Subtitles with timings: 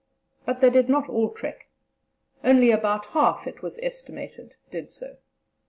[0.47, 1.67] But they did not all trek;
[2.43, 5.17] only about half, it was estimated, did so.